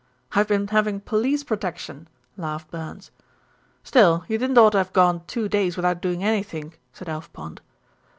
[0.31, 3.11] "I've been having police protection," laughed Burns.
[3.83, 7.61] "Still, you didn't oughter have gone two days without doing anythink," said Alf Pond.